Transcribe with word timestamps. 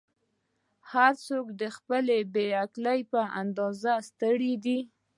"هر 0.91 1.13
څوک 1.27 1.45
د 1.61 1.63
خپلې 1.77 2.17
بې 2.33 2.47
عقلۍ 2.63 2.99
په 3.11 3.21
اندازه 3.41 3.93
ستړی 4.09 4.53
دی. 4.65 4.79